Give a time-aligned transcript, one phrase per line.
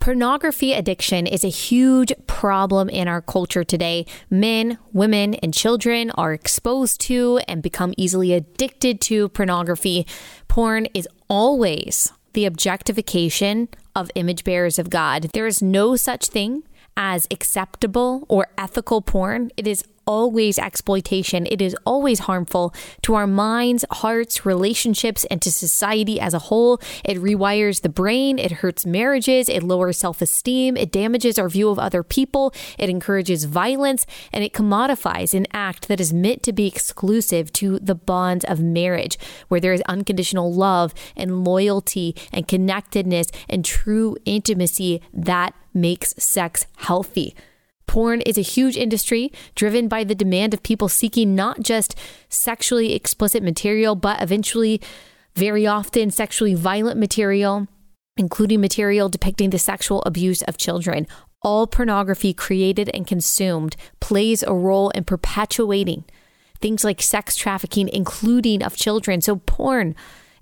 [0.00, 4.06] Pornography addiction is a huge problem in our culture today.
[4.30, 10.06] Men, women, and children are exposed to and become easily addicted to pornography.
[10.48, 15.24] Porn is always the objectification of image bearers of God.
[15.34, 16.62] There is no such thing
[16.96, 19.50] as acceptable or ethical porn.
[19.56, 21.46] It is always exploitation.
[21.46, 26.80] It is always harmful to our minds, hearts, relationships, and to society as a whole.
[27.04, 31.68] It rewires the brain, it hurts marriages, it lowers self esteem, it damages our view
[31.68, 36.52] of other people, it encourages violence, and it commodifies an act that is meant to
[36.52, 42.48] be exclusive to the bonds of marriage, where there is unconditional love and loyalty and
[42.48, 47.34] connectedness and true intimacy that makes sex healthy.
[47.86, 51.96] Porn is a huge industry driven by the demand of people seeking not just
[52.28, 54.80] sexually explicit material, but eventually,
[55.34, 57.66] very often, sexually violent material,
[58.16, 61.06] including material depicting the sexual abuse of children.
[61.42, 66.04] All pornography created and consumed plays a role in perpetuating
[66.60, 69.20] things like sex trafficking, including of children.
[69.20, 69.96] So, porn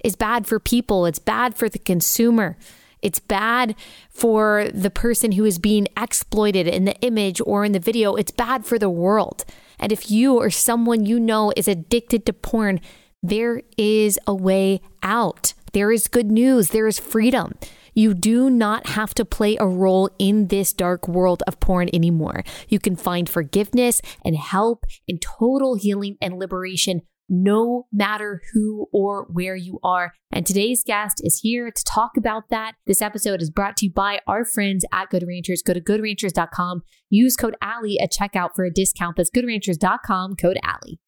[0.04, 2.56] is bad for people, it's bad for the consumer.
[3.02, 3.74] It's bad
[4.10, 8.14] for the person who is being exploited in the image or in the video.
[8.14, 9.44] It's bad for the world.
[9.78, 12.80] And if you or someone you know is addicted to porn,
[13.22, 15.54] there is a way out.
[15.72, 16.70] There is good news.
[16.70, 17.54] There is freedom.
[17.94, 22.44] You do not have to play a role in this dark world of porn anymore.
[22.68, 29.26] You can find forgiveness and help and total healing and liberation no matter who or
[29.30, 30.12] where you are.
[30.30, 32.74] And today's guest is here to talk about that.
[32.86, 35.62] This episode is brought to you by our friends at Good Ranchers.
[35.62, 39.16] Go to goodranchers.com, use code Allie at checkout for a discount.
[39.16, 40.98] That's goodranchers.com, code Allie.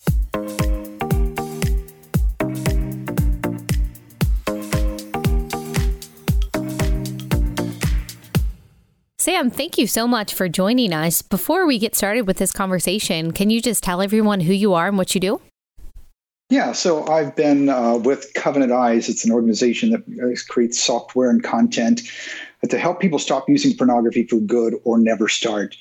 [9.19, 11.21] Sam, thank you so much for joining us.
[11.21, 14.89] Before we get started with this conversation, can you just tell everyone who you are
[14.89, 15.43] and what you do?
[16.51, 19.09] Yeah, so I've been uh, with Covenant Eyes.
[19.09, 22.03] It's an organization that uh, creates software and content
[22.69, 25.77] to help people stop using pornography for good or never start.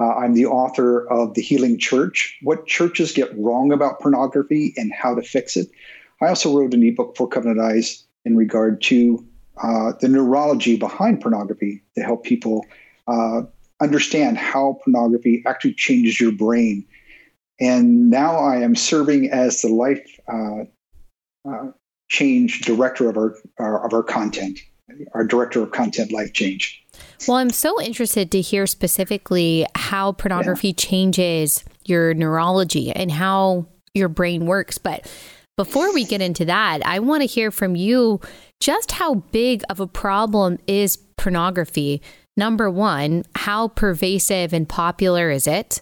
[0.00, 4.90] Uh, I'm the author of The Healing Church What Churches Get Wrong About Pornography and
[4.90, 5.68] How to Fix It.
[6.22, 9.22] I also wrote an ebook for Covenant Eyes in regard to
[9.62, 12.64] uh, the neurology behind pornography to help people
[13.06, 13.42] uh,
[13.80, 16.86] understand how pornography actually changes your brain
[17.60, 20.64] and now I am serving as the life uh,
[21.48, 21.70] uh,
[22.08, 24.58] change director of our, our, of our content,
[25.12, 26.82] our director of content life change.
[27.26, 30.74] Well, I'm so interested to hear specifically how pornography yeah.
[30.76, 34.78] changes your neurology and how your brain works.
[34.78, 35.10] But
[35.56, 38.20] before we get into that, I want to hear from you
[38.60, 42.02] just how big of a problem is pornography?
[42.36, 45.80] Number one, how pervasive and popular is it?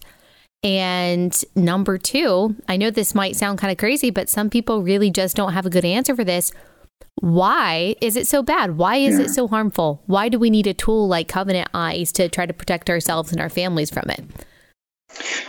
[0.65, 5.11] And number two, I know this might sound kind of crazy, but some people really
[5.11, 6.53] just don't have a good answer for this.
[7.17, 8.79] Why is it so bad?
[8.79, 9.27] Why is yeah.
[9.27, 10.03] it so harmful?
[10.07, 13.41] Why do we need a tool like Covenant Eyes to try to protect ourselves and
[13.41, 14.25] our families from it?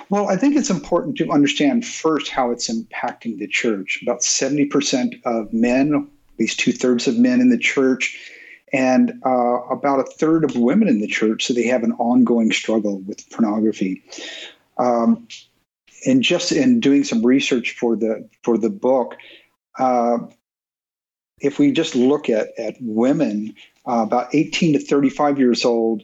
[0.10, 4.00] Well, I think it's important to understand first how it's impacting the church.
[4.04, 8.20] About 70% of men, at least two thirds of men in the church,
[8.74, 12.52] and uh, about a third of women in the church, so they have an ongoing
[12.52, 14.04] struggle with pornography.
[14.78, 15.28] Um,
[16.06, 19.16] and just in doing some research for the for the book,
[19.80, 20.18] uh,
[21.40, 23.56] if we just look at at women,
[23.88, 26.04] uh, about 18 to 35 years old,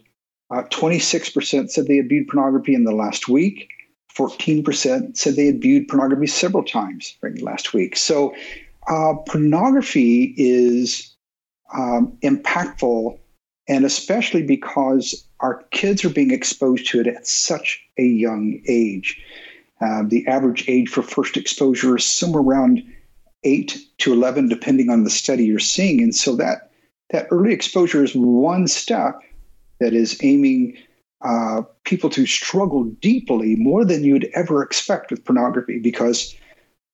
[0.51, 3.69] uh, 26% said they had viewed pornography in the last week.
[4.15, 7.95] 14% said they had viewed pornography several times during the last week.
[7.95, 8.35] So,
[8.89, 11.15] uh, pornography is
[11.73, 13.19] um, impactful,
[13.71, 19.17] and especially because our kids are being exposed to it at such a young age.
[19.79, 22.83] Uh, the average age for first exposure is somewhere around
[23.45, 26.03] 8 to 11, depending on the study you're seeing.
[26.03, 26.69] And so that,
[27.11, 29.21] that early exposure is one step
[29.79, 30.77] that is aiming
[31.21, 36.35] uh, people to struggle deeply more than you'd ever expect with pornography because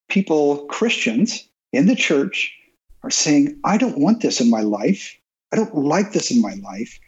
[0.09, 1.43] people, Christians
[1.73, 2.53] in the church,
[3.01, 5.16] are saying, I don't want this in my life.
[5.51, 6.99] I don't like this in my life.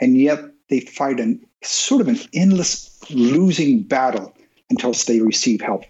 [0.00, 4.34] And yet they fight an sort of an endless losing battle
[4.70, 5.84] until they receive help.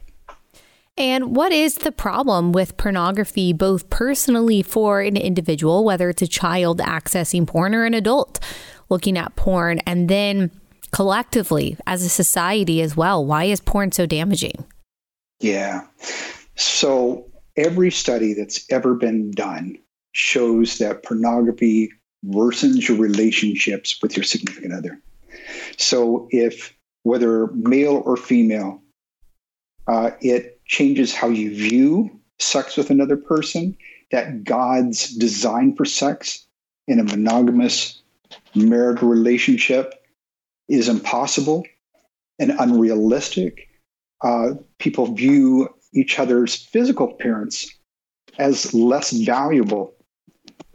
[0.97, 6.29] And what is the problem with pornography, both personally for an individual, whether it's a
[6.29, 8.39] child accessing porn or an adult
[8.89, 10.53] looking at porn, and then
[10.93, 13.25] collectively as a society as well?
[13.25, 14.65] Why is porn so damaging?
[15.41, 15.85] Yeah.
[16.55, 17.27] So,
[17.57, 19.77] every study that's ever been done
[20.15, 21.93] shows that pornography
[22.25, 24.99] worsens your relationships with your significant other.
[25.77, 28.81] So, if whether male or female,
[29.87, 33.77] uh, it changes how you view sex with another person,
[34.11, 36.47] that God's design for sex
[36.87, 38.03] in a monogamous
[38.55, 39.95] marital relationship
[40.69, 41.65] is impossible
[42.39, 43.69] and unrealistic.
[44.23, 47.69] Uh, people view each other's physical appearance
[48.39, 49.94] as less valuable,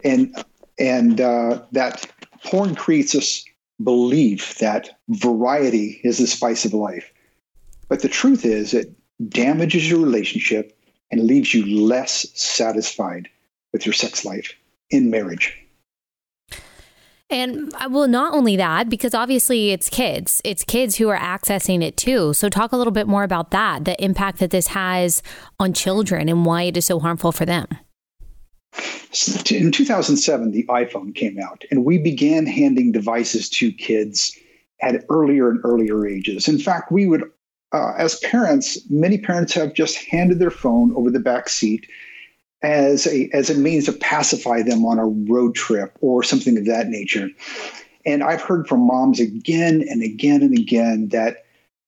[0.04, 0.44] and
[0.78, 2.10] and uh, that
[2.44, 3.44] porn creates this
[3.82, 7.12] belief that variety is the spice of life.
[7.88, 8.92] But the truth is, it
[9.28, 10.78] damages your relationship
[11.10, 13.28] and leaves you less satisfied
[13.72, 14.54] with your sex life
[14.90, 15.56] in marriage.
[17.30, 21.82] And uh, well, not only that, because obviously it's kids, it's kids who are accessing
[21.82, 22.34] it too.
[22.34, 25.22] So, talk a little bit more about that, the impact that this has
[25.60, 27.68] on children and why it is so harmful for them.
[29.50, 34.38] In 2007, the iPhone came out, and we began handing devices to kids
[34.80, 36.46] at earlier and earlier ages.
[36.46, 37.24] In fact, we would,
[37.72, 41.86] uh, as parents, many parents have just handed their phone over the back seat
[42.62, 46.66] as a as a means to pacify them on a road trip or something of
[46.66, 47.28] that nature.
[48.06, 51.44] And I've heard from moms again and again and again that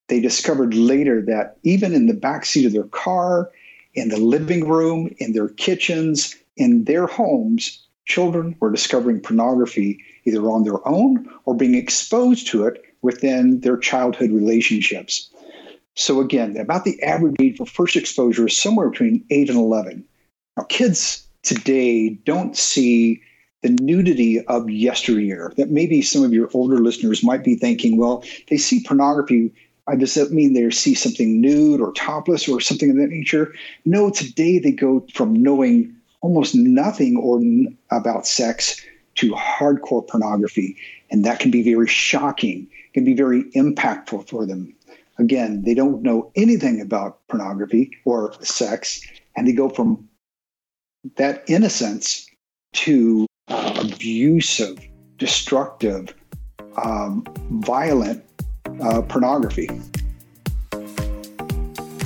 [0.08, 3.50] they discovered later that even in the back seat of their car,
[3.94, 10.42] in the living room, in their kitchens, in their homes, children were discovering pornography either
[10.50, 15.30] on their own or being exposed to it within their childhood relationships.
[15.94, 20.04] So again, about the average age for first exposure is somewhere between 8 and 11.
[20.56, 23.22] Now, kids today don't see
[23.62, 28.24] the nudity of yesteryear that maybe some of your older listeners might be thinking, well,
[28.48, 29.52] they see pornography.
[29.86, 33.52] Uh, does that mean they see something nude or topless or something of that nature?
[33.84, 38.80] No, today they go from knowing almost nothing or n- about sex
[39.16, 40.76] to hardcore pornography.
[41.10, 44.74] And that can be very shocking, can be very impactful for them.
[45.18, 49.02] Again, they don't know anything about pornography or sex,
[49.36, 50.08] and they go from
[51.16, 52.26] that innocence
[52.72, 54.78] to uh, abusive,
[55.18, 56.14] destructive,
[56.82, 58.24] um, violent
[58.80, 59.68] uh, pornography.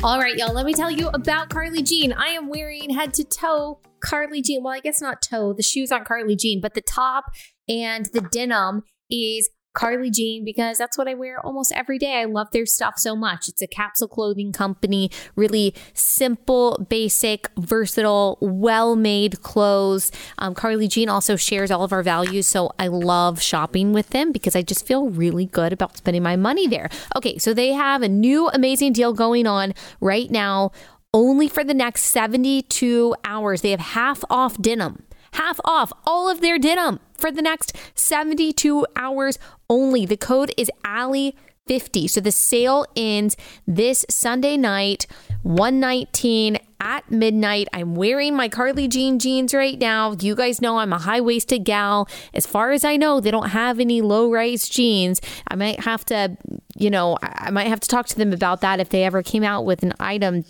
[0.04, 2.12] All right, y'all, let me tell you about Carly Jean.
[2.12, 4.62] I am wearing head to toe Carly Jean.
[4.62, 5.52] Well, I guess not toe.
[5.52, 7.24] The shoes aren't Carly Jean, but the top
[7.68, 12.14] and the denim is Carly Jean because that's what I wear almost every day.
[12.14, 13.46] I love their stuff so much.
[13.48, 20.10] It's a capsule clothing company, really simple, basic, versatile, well made clothes.
[20.38, 22.46] Um, Carly Jean also shares all of our values.
[22.46, 26.36] So I love shopping with them because I just feel really good about spending my
[26.36, 26.88] money there.
[27.14, 30.72] Okay, so they have a new amazing deal going on right now.
[31.12, 35.05] Only for the next 72 hours, they have half off denim
[35.36, 39.38] half off all of their denim for the next 72 hours
[39.68, 40.06] only.
[40.06, 41.36] The code is Allie
[41.66, 42.08] 50.
[42.08, 43.36] So the sale ends
[43.66, 45.06] this Sunday night,
[45.42, 47.68] 119 at midnight.
[47.72, 50.14] I'm wearing my Carly Jean jeans right now.
[50.18, 52.08] You guys know I'm a high waisted gal.
[52.32, 55.20] As far as I know, they don't have any low rise jeans.
[55.48, 56.36] I might have to,
[56.76, 59.42] you know, I might have to talk to them about that if they ever came
[59.42, 60.44] out with an item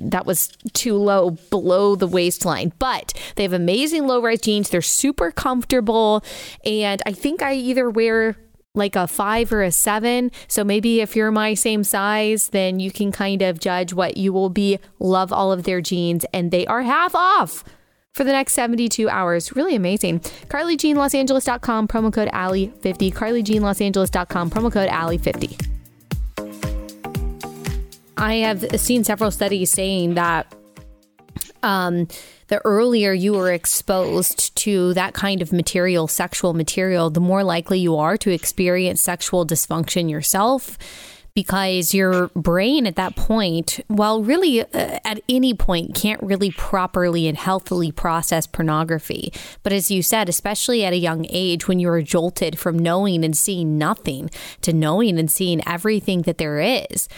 [0.00, 2.72] that was too low below the waistline.
[2.78, 4.70] But they have amazing low rise jeans.
[4.70, 6.24] They're super comfortable.
[6.64, 8.36] And I think I either wear
[8.74, 10.30] like a five or a seven.
[10.48, 14.32] So maybe if you're my same size, then you can kind of judge what you
[14.32, 14.78] will be.
[14.98, 17.64] Love all of their jeans, and they are half off
[18.12, 19.54] for the next 72 hours.
[19.56, 20.20] Really amazing.
[20.20, 23.12] CarlyJeanLosAngeles.com, promo code Allie50.
[23.12, 25.79] CarlyJeanLosAngeles.com, promo code Allie50.
[28.20, 30.54] I have seen several studies saying that
[31.62, 32.06] um,
[32.48, 37.78] the earlier you are exposed to that kind of material, sexual material, the more likely
[37.78, 40.76] you are to experience sexual dysfunction yourself.
[41.32, 47.28] Because your brain at that point, well, really uh, at any point, can't really properly
[47.28, 49.32] and healthily process pornography.
[49.62, 53.34] But as you said, especially at a young age, when you're jolted from knowing and
[53.34, 54.28] seeing nothing
[54.62, 57.08] to knowing and seeing everything that there is,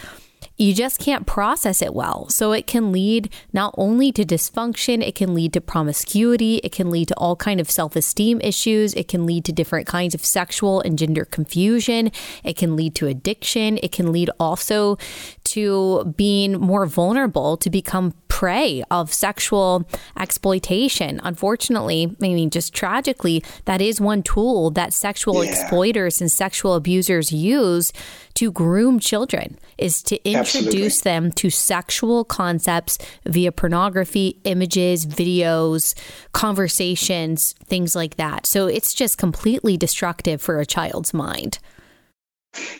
[0.62, 2.28] you just can't process it well.
[2.28, 6.88] So it can lead not only to dysfunction, it can lead to promiscuity, it can
[6.88, 10.80] lead to all kind of self-esteem issues, it can lead to different kinds of sexual
[10.80, 12.12] and gender confusion,
[12.44, 14.96] it can lead to addiction, it can lead also
[15.44, 21.20] to being more vulnerable to become prey of sexual exploitation.
[21.22, 25.50] Unfortunately, I mean just tragically, that is one tool that sexual yeah.
[25.52, 27.92] exploiters and sexual abusers use
[28.34, 31.10] to groom children is to introduce Absolutely.
[31.12, 35.94] them to sexual concepts via pornography, images, videos,
[36.32, 38.44] conversations, things like that.
[38.44, 41.60] So it's just completely destructive for a child's mind.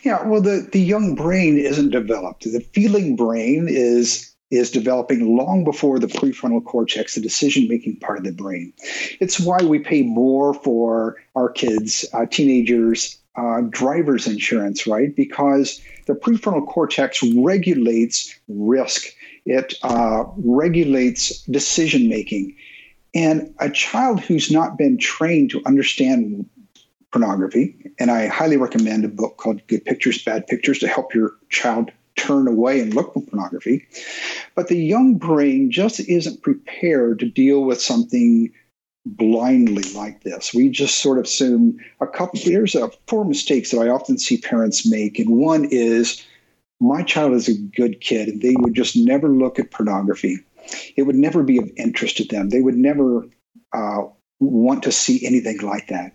[0.03, 2.43] Yeah, well, the, the young brain isn't developed.
[2.43, 8.19] The feeling brain is is developing long before the prefrontal cortex, the decision making part
[8.19, 8.71] of the brain.
[9.19, 15.15] It's why we pay more for our kids, uh, teenagers, uh, driver's insurance, right?
[15.15, 19.07] Because the prefrontal cortex regulates risk,
[19.45, 22.55] it uh, regulates decision making.
[23.15, 26.47] And a child who's not been trained to understand
[27.11, 31.31] pornography, and I highly recommend a book called Good Pictures, Bad Pictures to help your
[31.49, 33.87] child turn away and look for pornography.
[34.55, 38.51] But the young brain just isn't prepared to deal with something
[39.05, 40.53] blindly like this.
[40.53, 44.37] We just sort of assume a couple, there's a four mistakes that I often see
[44.37, 45.19] parents make.
[45.19, 46.23] And one is,
[46.79, 50.37] my child is a good kid and they would just never look at pornography.
[50.95, 52.49] It would never be of interest to them.
[52.49, 53.27] They would never
[53.73, 54.03] uh,
[54.39, 56.13] want to see anything like that.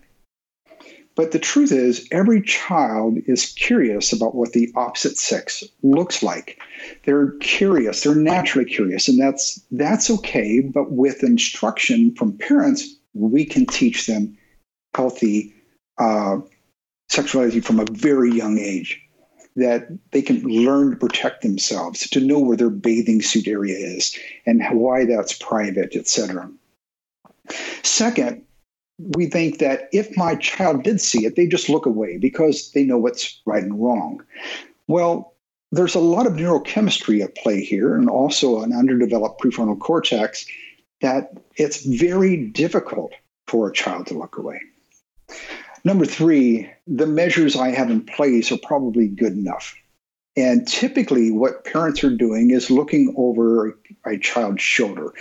[1.19, 6.57] But the truth is, every child is curious about what the opposite sex looks like.
[7.03, 10.61] They're curious, they're naturally curious, and that's that's okay.
[10.61, 14.37] But with instruction from parents, we can teach them
[14.95, 15.53] healthy
[15.97, 16.37] uh,
[17.09, 19.01] sexuality from a very young age.
[19.57, 24.17] That they can learn to protect themselves, to know where their bathing suit area is,
[24.45, 26.49] and why that's private, etc.
[27.83, 28.45] Second,
[28.99, 32.83] we think that if my child did see it, they just look away because they
[32.83, 34.21] know what's right and wrong.
[34.87, 35.33] Well,
[35.71, 40.45] there's a lot of neurochemistry at play here and also an underdeveloped prefrontal cortex
[41.01, 43.13] that it's very difficult
[43.47, 44.59] for a child to look away.
[45.85, 49.75] Number three, the measures I have in place are probably good enough.
[50.39, 55.13] And typically, what parents are doing is looking over a child's shoulder.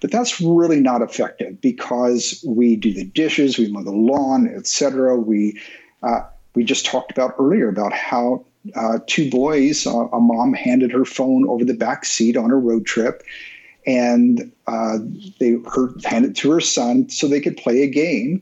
[0.00, 5.16] But that's really not effective because we do the dishes, we mow the lawn, etc.
[5.16, 5.60] We
[6.02, 6.22] uh,
[6.56, 11.04] we just talked about earlier about how uh, two boys, uh, a mom handed her
[11.04, 13.22] phone over the back seat on a road trip,
[13.86, 14.98] and uh,
[15.38, 18.40] they her handed it to her son so they could play a game.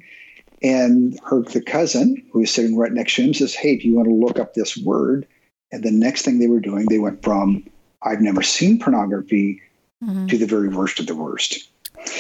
[0.62, 3.96] And her the cousin who was sitting right next to him says, "Hey, do you
[3.96, 5.26] want to look up this word?"
[5.72, 7.64] And the next thing they were doing, they went from
[8.02, 9.60] I've never seen pornography
[10.02, 10.26] mm-hmm.
[10.26, 11.68] to the very worst of the worst.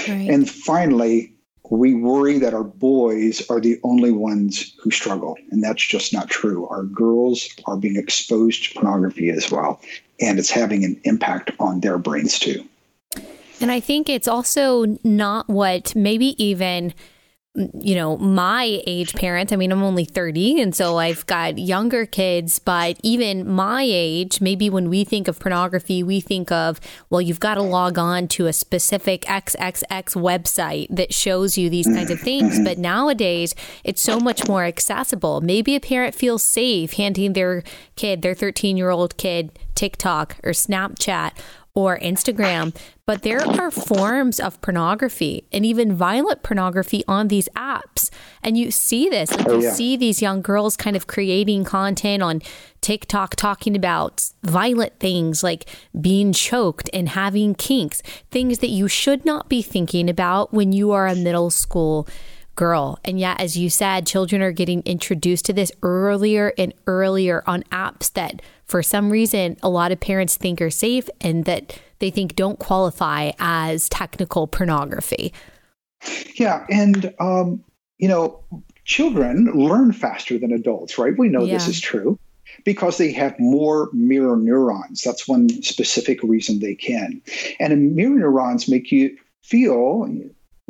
[0.08, 0.28] Right.
[0.30, 1.32] And finally,
[1.70, 5.36] we worry that our boys are the only ones who struggle.
[5.50, 6.68] And that's just not true.
[6.68, 9.80] Our girls are being exposed to pornography as well.
[10.20, 12.64] And it's having an impact on their brains too.
[13.60, 16.94] And I think it's also not what maybe even
[17.54, 19.52] you know, my age parents.
[19.52, 24.40] I mean, I'm only 30, and so I've got younger kids, but even my age,
[24.40, 26.80] maybe when we think of pornography, we think of,
[27.10, 31.86] well, you've got to log on to a specific XXX website that shows you these
[31.86, 32.58] kinds of things.
[32.64, 33.54] But nowadays,
[33.84, 35.42] it's so much more accessible.
[35.42, 37.62] Maybe a parent feels safe handing their
[37.96, 41.32] kid, their 13 year old kid, TikTok or Snapchat
[41.74, 42.74] or Instagram,
[43.06, 48.10] but there are forms of pornography and even violent pornography on these apps.
[48.42, 49.72] And you see this, like oh, you yeah.
[49.72, 52.42] see these young girls kind of creating content on
[52.82, 55.66] TikTok talking about violent things like
[55.98, 60.92] being choked and having kinks, things that you should not be thinking about when you
[60.92, 62.06] are a middle school
[62.54, 62.98] girl.
[63.04, 67.62] And yet, as you said, children are getting introduced to this earlier and earlier on
[67.64, 72.08] apps that for some reason a lot of parents think are safe and that they
[72.08, 75.30] think don't qualify as technical pornography.
[76.36, 76.64] Yeah.
[76.70, 77.62] And, um,
[77.98, 78.42] you know,
[78.86, 81.12] children learn faster than adults, right?
[81.18, 81.52] We know yeah.
[81.52, 82.18] this is true
[82.64, 85.02] because they have more mirror neurons.
[85.02, 87.20] That's one specific reason they can.
[87.60, 90.08] And mirror neurons make you feel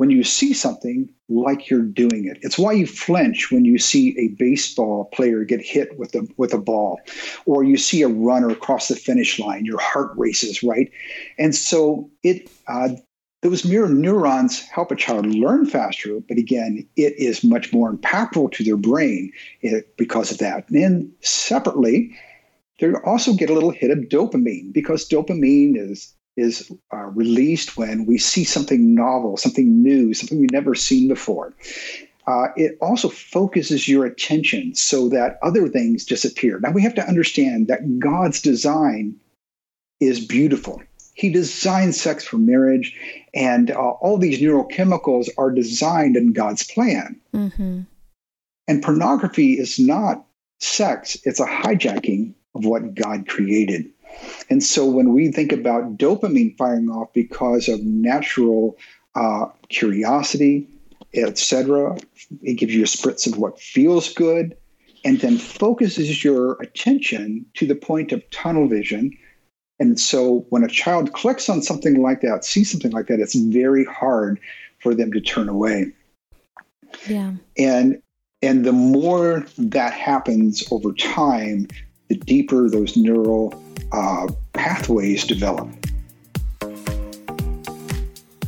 [0.03, 2.37] when you see something like you're doing it.
[2.41, 6.53] It's why you flinch when you see a baseball player get hit with a with
[6.53, 6.99] a ball,
[7.45, 9.63] or you see a runner across the finish line.
[9.63, 10.91] Your heart races, right?
[11.39, 12.89] And so it uh,
[13.43, 18.51] those mirror neurons help a child learn faster, but again, it is much more impactful
[18.51, 19.31] to their brain
[19.63, 20.67] eh, because of that.
[20.67, 22.13] And then separately,
[22.81, 28.05] they also get a little hit of dopamine because dopamine is is uh, released when
[28.05, 31.53] we see something novel, something new, something we've never seen before.
[32.25, 36.59] Uh, it also focuses your attention so that other things disappear.
[36.59, 39.15] Now we have to understand that God's design
[39.99, 40.81] is beautiful.
[41.15, 42.97] He designed sex for marriage,
[43.33, 47.19] and uh, all these neurochemicals are designed in God's plan.
[47.33, 47.81] Mm-hmm.
[48.67, 50.25] And pornography is not
[50.59, 53.92] sex, it's a hijacking of what God created.
[54.49, 58.77] And so when we think about dopamine firing off because of natural
[59.15, 60.67] uh, curiosity,
[61.13, 61.97] etc.,
[62.41, 64.55] it gives you a spritz of what feels good
[65.05, 69.15] and then focuses your attention to the point of tunnel vision.
[69.79, 73.35] And so when a child clicks on something like that, sees something like that, it's
[73.35, 74.39] very hard
[74.79, 75.91] for them to turn away.
[77.07, 77.33] Yeah.
[77.57, 78.01] And
[78.41, 81.67] and the more that happens over time,
[82.13, 83.59] the deeper those neural
[83.91, 85.67] uh, pathways develop.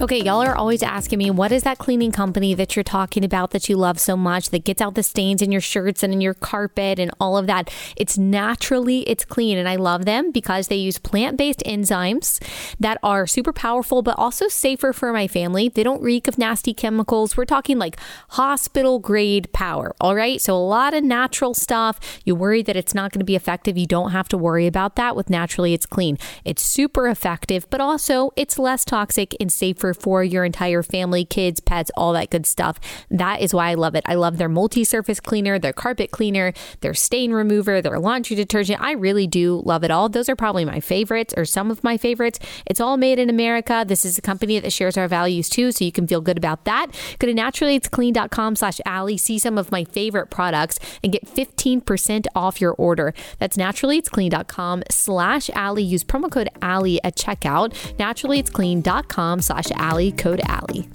[0.06, 3.50] Okay, y'all are always asking me, what is that cleaning company that you're talking about
[3.50, 6.22] that you love so much that gets out the stains in your shirts and in
[6.22, 7.74] your carpet and all of that?
[7.96, 9.58] It's naturally, it's clean.
[9.58, 12.40] And I love them because they use plant based enzymes
[12.80, 15.70] that are super powerful, but also safer for my family.
[15.70, 17.36] They don't reek of nasty chemicals.
[17.36, 17.98] We're talking like
[18.30, 19.96] hospital grade power.
[20.00, 20.40] All right.
[20.40, 22.00] So a lot of natural stuff.
[22.24, 23.76] You worry that it's not going to be effective.
[23.76, 26.20] You don't have to worry about that with naturally, it's clean.
[26.44, 31.60] It's super effective, but also it's less toxic and safer for your entire family, kids,
[31.60, 32.80] pets, all that good stuff.
[33.10, 34.04] That is why I love it.
[34.08, 38.82] I love their multi surface cleaner, their carpet cleaner, their stain remover, their laundry detergent.
[38.82, 40.10] I really do love it all.
[40.10, 42.40] Those are probably my favorites or some of my favorites.
[42.66, 43.86] It's all made in America.
[43.88, 46.66] This is a company that shares our values too, so you can feel good about
[46.66, 46.88] that.
[47.20, 52.62] Go to naturallyitsclean.com slash Allie, see some of my favorite products, and get 15% off
[52.62, 53.14] your order.
[53.40, 55.84] That's naturallyitsclean.com slash Allie.
[55.84, 57.74] Use promo code Allie at checkout.
[57.98, 59.85] Naturallyitsclean.com slash Allie,
[60.18, 60.90] code Allie.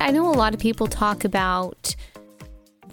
[0.00, 1.96] I know a lot of people talk about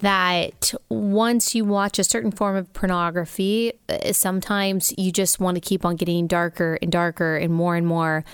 [0.00, 5.60] that once you watch a certain form of pornography, uh, sometimes you just want to
[5.60, 8.24] keep on getting darker and darker and more and more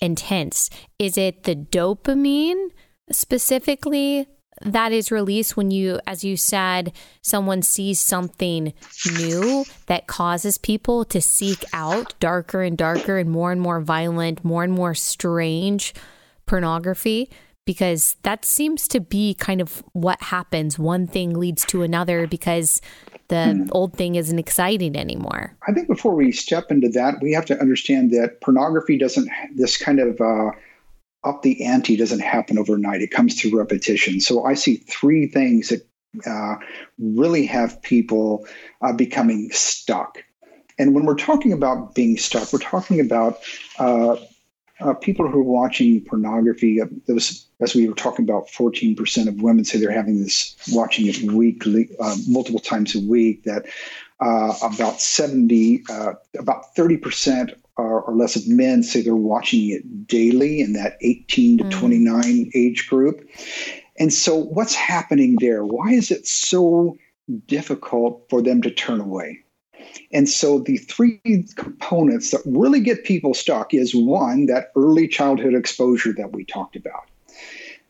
[0.00, 0.70] intense.
[0.98, 2.70] Is it the dopamine
[3.10, 4.26] specifically
[4.64, 8.72] that is released when you, as you said, someone sees something
[9.18, 14.44] new that causes people to seek out darker and darker and more and more violent,
[14.44, 15.94] more and more strange
[16.46, 17.30] pornography.
[17.64, 20.80] Because that seems to be kind of what happens.
[20.80, 22.80] One thing leads to another because
[23.28, 23.68] the hmm.
[23.70, 25.56] old thing isn't exciting anymore.
[25.68, 29.76] I think before we step into that, we have to understand that pornography doesn't, this
[29.76, 30.50] kind of, uh,
[31.24, 33.02] up the ante doesn't happen overnight.
[33.02, 34.20] It comes through repetition.
[34.20, 35.86] So I see three things that
[36.26, 36.56] uh,
[36.98, 38.46] really have people
[38.82, 40.22] uh, becoming stuck.
[40.78, 43.40] And when we're talking about being stuck, we're talking about
[43.78, 44.16] uh,
[44.80, 46.80] uh people who are watching pornography.
[46.80, 51.06] Uh, those, as we were talking about, 14% of women say they're having this, watching
[51.06, 53.44] it weekly, uh, multiple times a week.
[53.44, 53.66] That
[54.20, 55.84] about 70,
[56.38, 61.58] about 30% or, or, less of men say they're watching it daily in that 18
[61.58, 61.70] to mm.
[61.70, 63.26] 29 age group.
[63.98, 65.64] And so, what's happening there?
[65.64, 66.96] Why is it so
[67.46, 69.38] difficult for them to turn away?
[70.12, 71.20] And so, the three
[71.56, 76.76] components that really get people stuck is one, that early childhood exposure that we talked
[76.76, 77.08] about.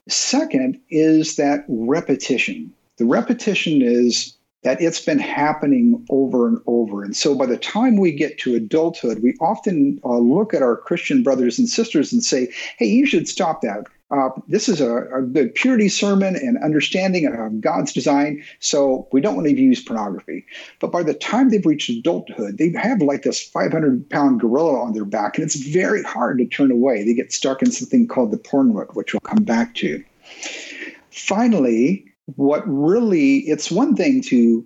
[0.09, 2.73] Second is that repetition.
[2.99, 7.03] The repetition is that it's been happening over and over.
[7.03, 10.77] And so by the time we get to adulthood, we often uh, look at our
[10.77, 13.87] Christian brothers and sisters and say, hey, you should stop that.
[14.13, 18.45] Uh, this is a, a, good purity sermon and understanding of God's design.
[18.61, 20.45] So we don't want to use pornography.
[20.81, 24.93] But by the time they've reached adulthood, they have like this 500 pound gorilla on
[24.93, 27.05] their back, and it's very hard to turn away.
[27.05, 30.05] They get stuck in something called the porn rut, which we'll come back to.
[31.11, 34.65] Finally, what really it's one thing to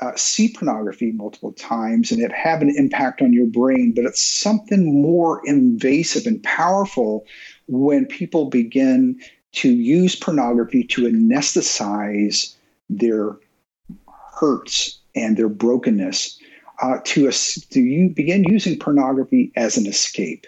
[0.00, 4.22] uh, see pornography multiple times and it have an impact on your brain but it's
[4.22, 7.24] something more invasive and powerful
[7.68, 9.18] when people begin
[9.52, 12.54] to use pornography to anesthetize
[12.90, 13.36] their
[14.34, 16.38] hurts and their brokenness
[16.82, 20.46] uh, to, to you begin using pornography as an escape.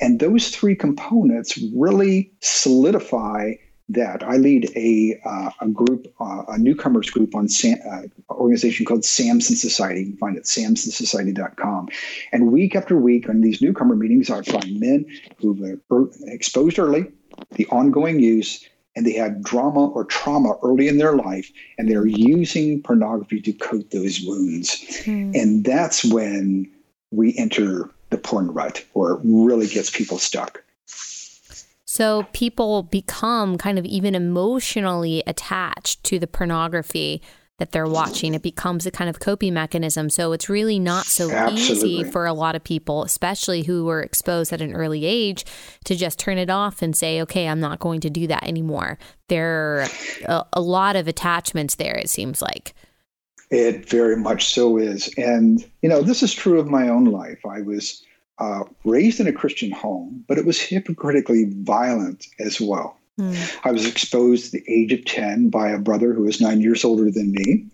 [0.00, 3.54] And those three components really solidify
[3.94, 4.22] that.
[4.22, 9.04] I lead a, uh, a group, uh, a newcomers group on Sam, uh, organization called
[9.04, 10.00] Samson Society.
[10.00, 11.88] You can find it at samsonsociety.com.
[12.32, 15.06] And week after week on these newcomer meetings, I find men
[15.38, 15.80] who've
[16.22, 17.06] exposed early,
[17.52, 18.64] the ongoing use,
[18.96, 23.52] and they had drama or trauma early in their life, and they're using pornography to
[23.52, 24.84] coat those wounds.
[25.04, 25.40] Mm.
[25.40, 26.70] And that's when
[27.10, 30.62] we enter the porn rut, where it really gets people stuck.
[31.90, 37.20] So people become kind of even emotionally attached to the pornography
[37.58, 38.32] that they're watching.
[38.32, 40.08] It becomes a kind of coping mechanism.
[40.08, 41.90] So it's really not so Absolutely.
[41.90, 45.44] easy for a lot of people, especially who were exposed at an early age,
[45.86, 48.96] to just turn it off and say, okay, I'm not going to do that anymore.
[49.26, 49.86] There are
[50.26, 52.72] a, a lot of attachments there, it seems like.
[53.50, 55.12] It very much so is.
[55.18, 57.44] And, you know, this is true of my own life.
[57.44, 58.04] I was
[58.40, 62.96] uh, raised in a Christian home, but it was hypocritically violent as well.
[63.20, 63.58] Mm.
[63.64, 66.84] I was exposed at the age of 10 by a brother who was nine years
[66.84, 67.66] older than me.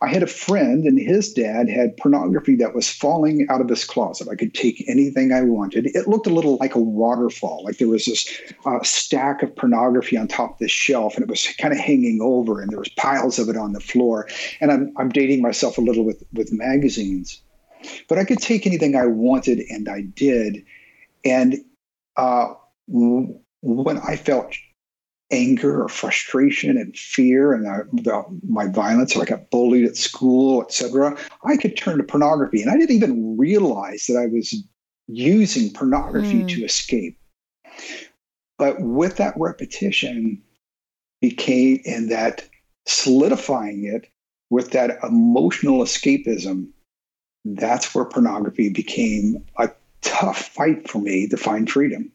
[0.00, 3.84] I had a friend, and his dad had pornography that was falling out of his
[3.84, 4.28] closet.
[4.30, 5.86] I could take anything I wanted.
[5.86, 8.26] It looked a little like a waterfall, like there was this
[8.64, 12.20] uh, stack of pornography on top of this shelf, and it was kind of hanging
[12.22, 14.26] over, and there was piles of it on the floor.
[14.60, 17.42] And I'm, I'm dating myself a little with, with magazines.
[18.08, 20.64] But I could take anything I wanted, and I did.
[21.24, 21.56] And
[22.16, 22.54] uh,
[22.86, 24.54] when I felt
[25.30, 27.64] anger or frustration and fear and
[28.04, 32.62] the, my violence, or I got bullied at school, etc., I could turn to pornography.
[32.62, 34.54] And I didn't even realize that I was
[35.06, 36.48] using pornography mm.
[36.48, 37.18] to escape.
[38.58, 40.42] But with that repetition
[41.20, 42.48] became and that
[42.86, 44.10] solidifying it
[44.50, 46.68] with that emotional escapism,
[47.44, 52.10] that's where pornography became a tough fight for me to find freedom.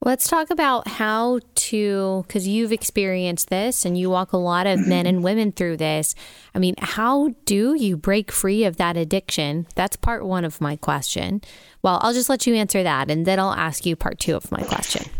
[0.00, 4.86] Let's talk about how to, because you've experienced this and you walk a lot of
[4.86, 6.14] men and women through this.
[6.54, 9.66] I mean, how do you break free of that addiction?
[9.74, 11.42] That's part one of my question.
[11.82, 14.52] Well, I'll just let you answer that and then I'll ask you part two of
[14.52, 15.10] my question.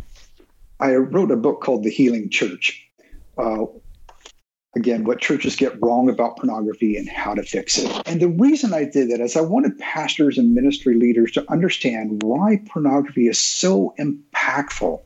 [0.78, 2.88] I wrote a book called The Healing Church.
[3.36, 3.64] Uh,
[4.76, 8.02] again, what churches get wrong about pornography and how to fix it.
[8.06, 12.22] And the reason I did that is I wanted pastors and ministry leaders to understand
[12.22, 15.00] why pornography is so impactful.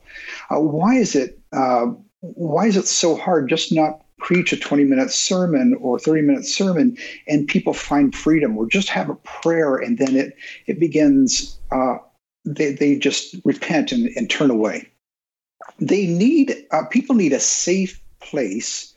[0.49, 1.39] Uh, why is it?
[1.51, 1.87] Uh,
[2.21, 6.45] why is it so hard just not preach a 20 minute sermon or 30 minute
[6.45, 6.97] sermon
[7.27, 11.97] and people find freedom or just have a prayer and then it it begins uh,
[12.45, 14.87] they, they just repent and, and turn away
[15.79, 18.92] they need uh, people need a safe place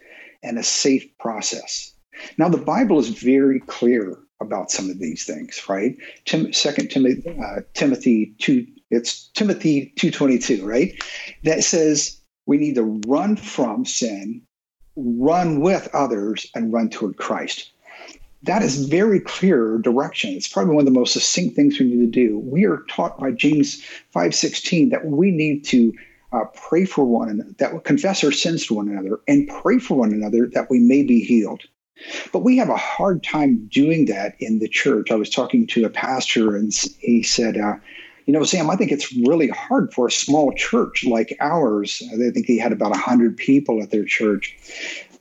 [0.46, 1.92] and a safe process.
[2.38, 5.96] Now, the Bible is very clear about some of these things, right?
[6.24, 11.02] Tim, Second Timothy, uh, Timothy two, it's Timothy two twenty two, right?
[11.44, 14.42] That says we need to run from sin,
[14.94, 17.70] run with others, and run toward Christ.
[18.42, 20.30] That is very clear direction.
[20.34, 22.38] It's probably one of the most succinct things we need to do.
[22.38, 25.92] We are taught by James five sixteen that we need to
[26.36, 29.78] uh, pray for one another, that will confess our sins to one another, and pray
[29.78, 31.62] for one another that we may be healed.
[32.32, 35.10] But we have a hard time doing that in the church.
[35.10, 37.76] I was talking to a pastor, and he said, uh,
[38.26, 42.02] "You know, Sam, I think it's really hard for a small church like ours.
[42.12, 44.56] I think he had about hundred people at their church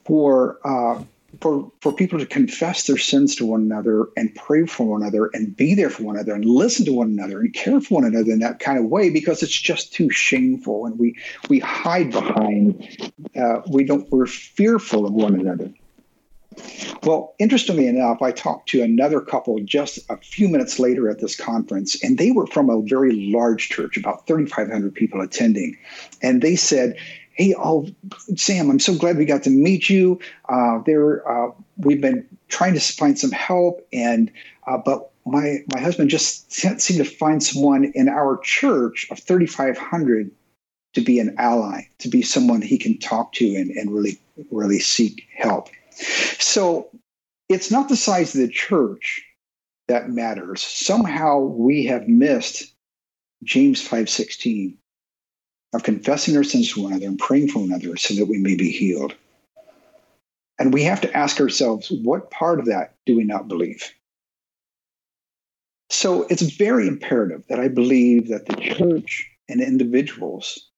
[0.04, 1.02] for." Uh,
[1.40, 5.30] for, for people to confess their sins to one another and pray for one another
[5.34, 8.04] and be there for one another and listen to one another and care for one
[8.04, 11.16] another in that kind of way because it's just too shameful and we
[11.48, 15.72] we hide behind uh, we don't we're fearful of one another
[17.02, 21.36] well, interestingly enough, I talked to another couple just a few minutes later at this
[21.36, 25.76] conference, and they were from a very large church, about 3,500 people attending.
[26.22, 26.96] And they said,
[27.36, 27.86] hey, oh,
[28.34, 30.18] Sam, I'm so glad we got to meet you.
[30.48, 34.30] Uh, there, uh, we've been trying to find some help, and
[34.66, 39.18] uh, but my my husband just can't seem to find someone in our church of
[39.18, 40.30] 3,500
[40.94, 44.18] to be an ally, to be someone he can talk to and, and really
[44.50, 45.68] really seek help.
[46.38, 46.88] So
[47.48, 49.22] it's not the size of the church
[49.88, 50.62] that matters.
[50.62, 52.72] Somehow we have missed
[53.44, 54.78] James 5:16
[55.72, 58.38] of confessing our sins to one another and praying for one another so that we
[58.38, 59.14] may be healed.
[60.58, 63.92] And we have to ask ourselves, what part of that do we not believe?
[65.90, 70.70] So it's very imperative that I believe that the church and individuals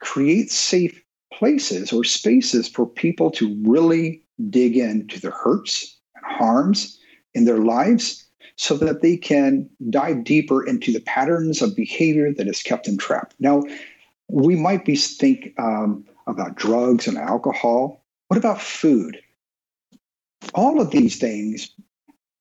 [0.00, 1.00] create safe
[1.32, 6.98] places or spaces for people to really dig into the hurts and harms
[7.34, 8.24] in their lives
[8.56, 12.96] so that they can dive deeper into the patterns of behavior that has kept them
[12.96, 13.34] trapped.
[13.40, 13.62] Now,
[14.28, 18.04] we might be think um, about drugs and alcohol.
[18.28, 19.20] What about food?
[20.54, 21.70] All of these things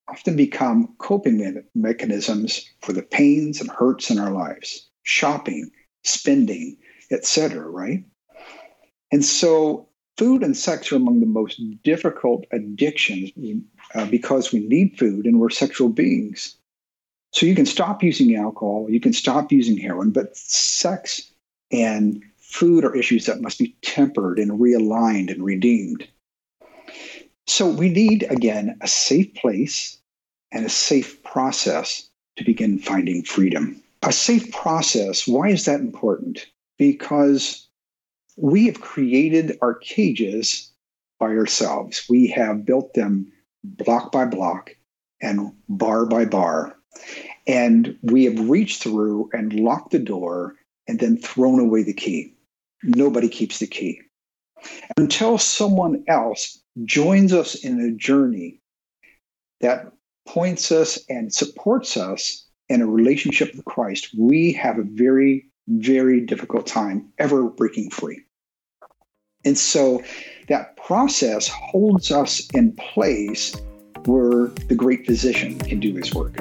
[0.08, 4.90] often become coping me- mechanisms for the pains and hurts in our lives.
[5.04, 5.70] Shopping,
[6.04, 6.78] spending,
[7.12, 7.68] etc.
[7.70, 8.04] Right?
[9.12, 13.32] And so, food and sex are among the most difficult addictions
[13.96, 16.56] uh, because we need food and we're sexual beings.
[17.32, 21.33] So, you can stop using alcohol, you can stop using heroin, but sex
[21.74, 26.08] and food are issues that must be tempered and realigned and redeemed.
[27.48, 29.98] So, we need, again, a safe place
[30.54, 32.08] and a safe process
[32.38, 33.82] to begin finding freedom.
[34.04, 36.46] A safe process, why is that important?
[36.78, 37.68] Because
[38.38, 40.72] we have created our cages
[41.20, 42.06] by ourselves.
[42.10, 43.32] We have built them
[43.64, 44.76] block by block
[45.22, 46.76] and bar by bar.
[47.48, 50.56] And we have reached through and locked the door
[50.88, 52.36] and then thrown away the key.
[52.84, 54.02] Nobody keeps the key.
[54.98, 58.62] Until someone else joins us in a journey
[59.62, 59.92] that
[60.28, 66.26] points us and supports us in a relationship with Christ, we have a very, very
[66.26, 68.22] difficult time ever breaking free.
[69.46, 70.02] And so
[70.48, 73.56] that process holds us in place
[74.06, 76.38] where the great physician can do his work.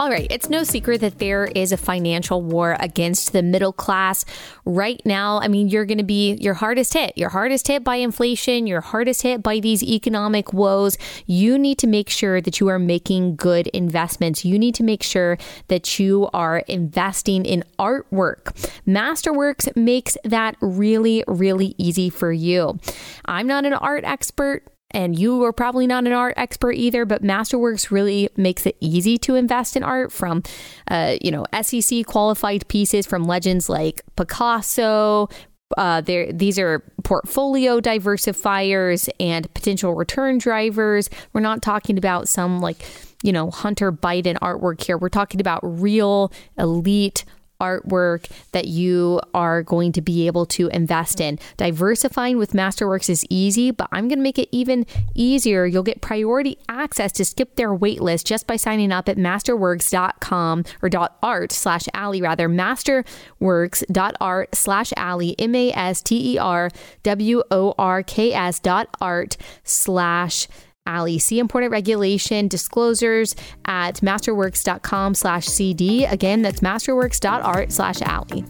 [0.00, 4.24] All right, it's no secret that there is a financial war against the middle class
[4.64, 5.40] right now.
[5.40, 7.18] I mean, you're going to be your hardest hit.
[7.18, 10.98] Your hardest hit by inflation, your hardest hit by these economic woes.
[11.26, 14.44] You need to make sure that you are making good investments.
[14.44, 18.52] You need to make sure that you are investing in artwork.
[18.86, 22.78] Masterworks makes that really, really easy for you.
[23.24, 27.22] I'm not an art expert and you are probably not an art expert either, but
[27.22, 30.42] Masterworks really makes it easy to invest in art from,
[30.90, 35.28] uh, you know, SEC qualified pieces from legends like Picasso.
[35.76, 41.10] Uh, these are portfolio diversifiers and potential return drivers.
[41.34, 42.82] We're not talking about some like,
[43.22, 44.96] you know, Hunter Biden artwork here.
[44.96, 47.26] We're talking about real elite
[47.60, 51.38] artwork that you are going to be able to invest in.
[51.56, 55.66] Diversifying with Masterworks is easy, but I'm going to make it even easier.
[55.66, 60.88] You'll get priority access to skip their waitlist just by signing up at masterworks.com or
[61.22, 66.70] art slash Allie rather masterworks.art slash Allie M A S T E R
[67.02, 70.48] W O R K S dot art slash
[70.88, 71.18] Allie.
[71.18, 76.06] See important regulation disclosures at masterworks.com slash CD.
[76.06, 78.44] Again, that's masterworks.art slash Allie.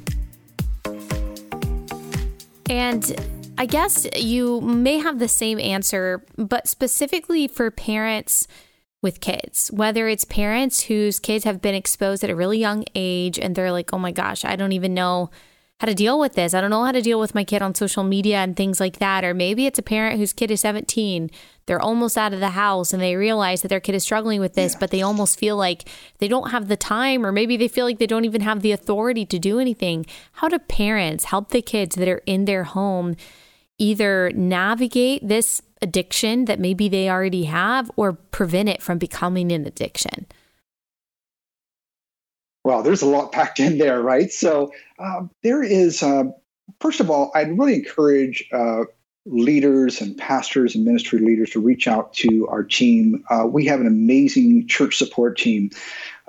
[2.71, 3.15] And
[3.59, 8.47] I guess you may have the same answer, but specifically for parents
[9.03, 13.39] with kids, whether it's parents whose kids have been exposed at a really young age
[13.39, 15.31] and they're like, oh my gosh, I don't even know
[15.81, 16.55] how to deal with this.
[16.55, 18.99] I don't know how to deal with my kid on social media and things like
[18.99, 19.25] that.
[19.25, 21.31] Or maybe it's a parent whose kid is 17.
[21.67, 24.55] They're almost out of the house and they realize that their kid is struggling with
[24.55, 24.79] this, yeah.
[24.81, 25.89] but they almost feel like
[26.19, 28.73] they don't have the time, or maybe they feel like they don't even have the
[28.73, 30.05] authority to do anything.
[30.33, 33.15] How do parents help the kids that are in their home
[33.79, 39.65] either navigate this addiction that maybe they already have or prevent it from becoming an
[39.65, 40.27] addiction?
[42.69, 44.31] Well, there's a lot packed in there, right?
[44.31, 46.25] So um, there is, uh,
[46.81, 48.85] first of all, I'd really encourage uh,
[49.25, 53.25] leaders and pastors and ministry leaders to reach out to our team.
[53.31, 55.71] Uh, we have an amazing church support team.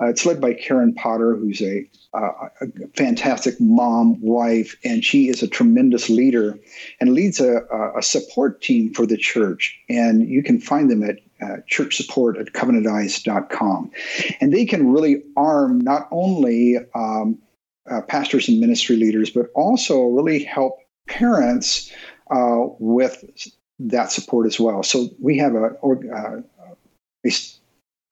[0.00, 2.50] Uh, it's led by Karen Potter, who's a, a,
[2.96, 6.58] fantastic mom, wife, and she is a tremendous leader
[7.00, 7.62] and leads a,
[7.96, 9.78] a support team for the church.
[9.88, 13.90] And you can find them at uh, church support at covenanteyes.com.
[14.40, 17.38] And they can really arm not only um,
[17.90, 21.90] uh, pastors and ministry leaders, but also really help parents
[22.30, 23.24] uh, with
[23.78, 24.82] that support as well.
[24.82, 26.40] So we have a, uh,
[27.24, 27.30] a,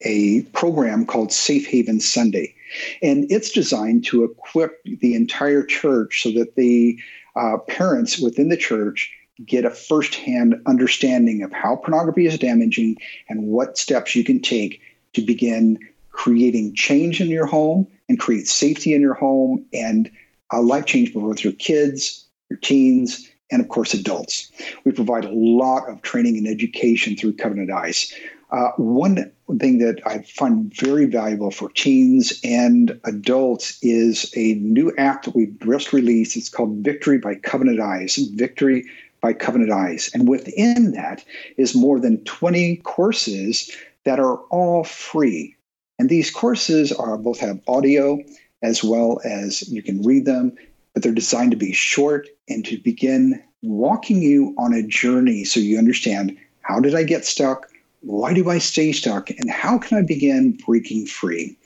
[0.02, 2.54] a program called Safe Haven Sunday,
[3.02, 6.98] and it's designed to equip the entire church so that the
[7.36, 9.12] uh, parents within the church
[9.46, 12.96] get a firsthand understanding of how pornography is damaging
[13.28, 14.80] and what steps you can take
[15.12, 15.78] to begin
[16.10, 20.10] creating change in your home and create safety in your home and
[20.50, 24.50] a life change for both your kids, your teens, and of course adults.
[24.84, 28.12] We provide a lot of training and education through Covenant Eyes.
[28.50, 34.94] Uh, one thing that I find very valuable for teens and adults is a new
[34.96, 36.36] app that we've just released.
[36.36, 38.16] It's called Victory by Covenant Eyes.
[38.16, 38.86] Victory
[39.20, 40.10] by Covenant Eyes.
[40.14, 41.24] And within that
[41.56, 43.70] is more than 20 courses
[44.04, 45.54] that are all free.
[45.98, 48.18] And these courses are both have audio
[48.62, 50.56] as well as you can read them,
[50.94, 55.60] but they're designed to be short and to begin walking you on a journey so
[55.60, 57.67] you understand how did I get stuck?
[58.00, 59.30] Why do I stay stuck?
[59.30, 61.56] And how can I begin breaking free?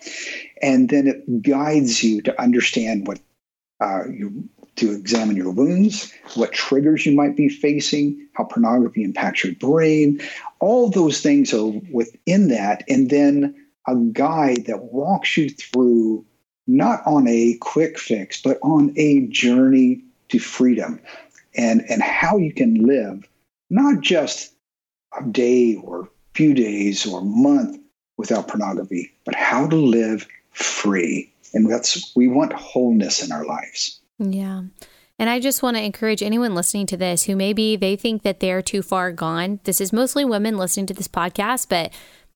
[0.60, 3.20] And then it guides you to understand what
[3.80, 9.44] uh, you to examine your wounds, what triggers you might be facing, how pornography impacts
[9.44, 10.20] your brain.
[10.60, 12.82] All those things are within that.
[12.88, 13.54] And then
[13.86, 16.24] a guide that walks you through
[16.66, 21.00] not on a quick fix, but on a journey to freedom
[21.54, 23.28] and, and how you can live
[23.68, 24.52] not just
[25.18, 27.78] a day or few days or month
[28.16, 31.32] without pornography, but how to live free.
[31.54, 34.00] And that's we want wholeness in our lives.
[34.18, 34.62] Yeah.
[35.18, 38.40] And I just want to encourage anyone listening to this who maybe they think that
[38.40, 39.60] they're too far gone.
[39.64, 41.92] This is mostly women listening to this podcast, but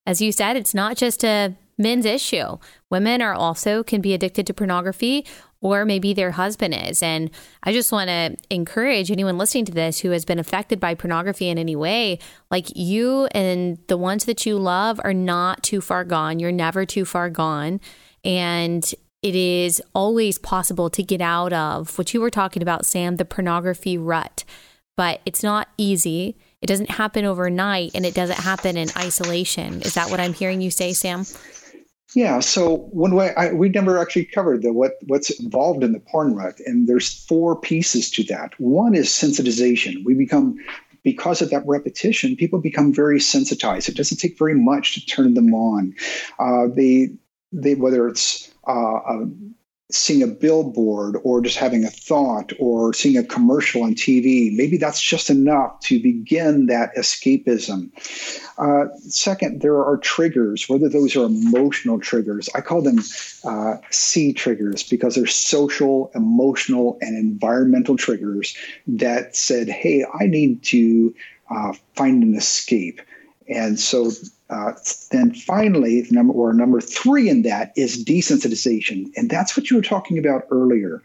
[0.06, 2.58] as you said, it's not just a men's issue.
[2.90, 5.26] Women are also can be addicted to pornography
[5.60, 7.02] or maybe their husband is.
[7.02, 7.30] And
[7.62, 11.48] I just want to encourage anyone listening to this who has been affected by pornography
[11.48, 12.18] in any way,
[12.50, 16.38] like you and the ones that you love are not too far gone.
[16.38, 17.80] You're never too far gone.
[18.24, 23.16] And it is always possible to get out of what you were talking about, Sam,
[23.16, 24.44] the pornography rut.
[24.96, 26.36] But it's not easy.
[26.62, 29.82] It doesn't happen overnight and it doesn't happen in isolation.
[29.82, 31.24] Is that what I'm hearing you say, Sam?
[32.14, 32.40] Yeah.
[32.40, 36.34] So one way I, we never actually covered the what what's involved in the porn
[36.34, 38.58] rut, and there's four pieces to that.
[38.58, 40.04] One is sensitization.
[40.04, 40.56] We become
[41.02, 43.88] because of that repetition, people become very sensitized.
[43.88, 45.94] It doesn't take very much to turn them on.
[46.38, 47.10] Uh, they
[47.52, 49.24] they whether it's uh,
[49.90, 54.54] seeing a billboard or just having a thought or seeing a commercial on TV.
[54.54, 57.90] Maybe that's just enough to begin that escapism.
[58.58, 62.48] Uh, second, there are triggers, whether those are emotional triggers.
[62.54, 62.98] I call them
[63.44, 68.56] uh, C triggers because they're social, emotional, and environmental triggers
[68.88, 71.14] that said, hey, I need to
[71.48, 73.00] uh, find an escape.
[73.48, 74.10] And so
[74.50, 74.72] uh,
[75.10, 79.82] then finally, number or number three in that is desensitization, and that's what you were
[79.82, 81.02] talking about earlier.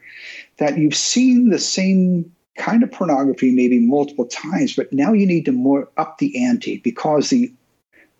[0.58, 5.46] That you've seen the same kind of pornography maybe multiple times, but now you need
[5.46, 7.52] to more up the ante because the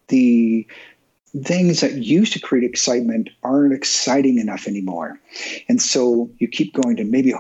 [0.08, 0.68] the
[1.44, 5.20] things that used to create excitement aren't exciting enough anymore,
[5.70, 7.34] and so you keep going to maybe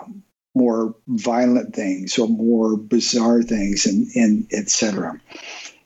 [0.53, 5.19] more violent things or more bizarre things, and and etc.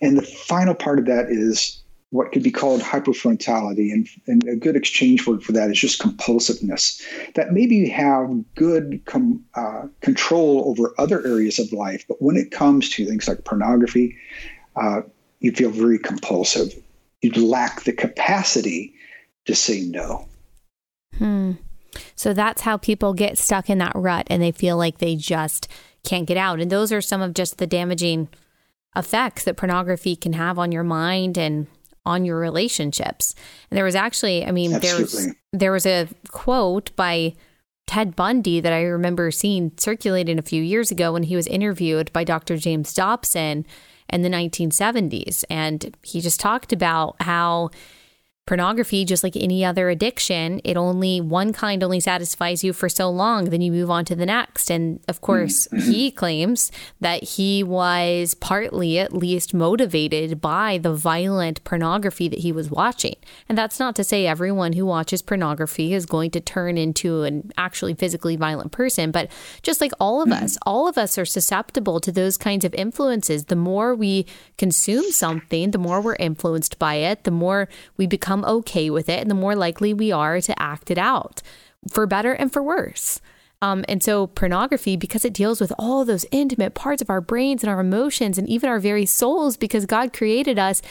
[0.01, 1.81] And the final part of that is
[2.11, 3.91] what could be called hypofrontality.
[3.91, 7.01] And, and a good exchange word for that is just compulsiveness.
[7.35, 12.37] That maybe you have good com, uh, control over other areas of life, but when
[12.37, 14.15] it comes to things like pornography,
[14.75, 15.01] uh,
[15.39, 16.73] you feel very compulsive.
[17.21, 18.93] You lack the capacity
[19.45, 20.27] to say no.
[21.17, 21.53] Hmm.
[22.15, 25.67] So that's how people get stuck in that rut and they feel like they just
[26.03, 26.59] can't get out.
[26.59, 28.29] And those are some of just the damaging
[28.95, 31.67] effects that pornography can have on your mind and
[32.05, 33.35] on your relationships.
[33.69, 37.33] And there was actually, I mean, there was there was a quote by
[37.87, 42.11] Ted Bundy that I remember seeing circulating a few years ago when he was interviewed
[42.13, 42.57] by Dr.
[42.57, 43.65] James Dobson
[44.09, 45.43] in the 1970s.
[45.49, 47.69] And he just talked about how
[48.45, 53.09] pornography just like any other addiction it only one kind only satisfies you for so
[53.09, 55.91] long then you move on to the next and of course mm-hmm.
[55.91, 62.51] he claims that he was partly at least motivated by the violent pornography that he
[62.51, 63.15] was watching
[63.49, 67.51] and that's not to say everyone who watches pornography is going to turn into an
[67.57, 69.27] actually physically violent person but
[69.63, 70.43] just like all of mm-hmm.
[70.43, 74.23] us all of us are susceptible to those kinds of influences the more we
[74.59, 79.09] consume something the more we're influenced by it the more we become become okay with
[79.09, 81.41] it and the more likely we are to act it out
[81.89, 83.21] for better and for worse.
[83.61, 87.63] Um, and so, pornography, because it deals with all those intimate parts of our brains
[87.63, 90.81] and our emotions and even our very souls, because God created us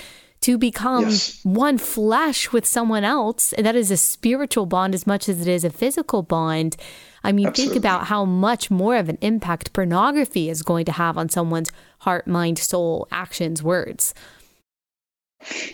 [0.40, 1.40] to become yes.
[1.44, 3.52] one flesh with someone else.
[3.52, 6.76] And that is a spiritual bond as much as it is a physical bond.
[7.22, 7.74] I mean, Absolutely.
[7.74, 11.70] think about how much more of an impact pornography is going to have on someone's
[12.00, 14.14] heart, mind, soul, actions, words.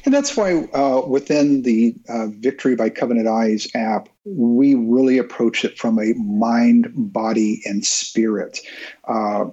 [0.05, 5.65] And that's why uh, within the uh, Victory by Covenant Eyes app, we really approach
[5.65, 8.61] it from a mind, body, and spirit
[9.05, 9.47] uh,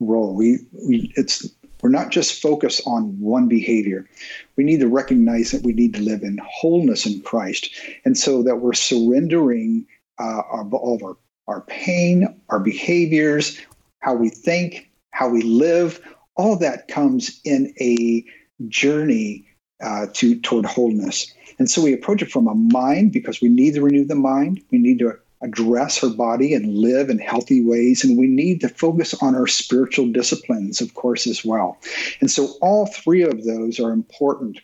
[0.00, 0.34] role.
[0.34, 1.48] We, we it's
[1.82, 4.08] we're not just focused on one behavior.
[4.56, 7.70] We need to recognize that we need to live in wholeness in Christ,
[8.04, 9.86] and so that we're surrendering
[10.18, 13.60] uh, our, all of our our pain, our behaviors,
[14.00, 16.00] how we think, how we live.
[16.36, 18.24] All that comes in a
[18.68, 19.46] journey
[19.84, 21.32] uh, to toward wholeness.
[21.58, 24.60] And so we approach it from a mind because we need to renew the mind.
[24.70, 28.02] We need to address our body and live in healthy ways.
[28.02, 31.78] And we need to focus on our spiritual disciplines, of course, as well.
[32.20, 34.58] And so all three of those are important.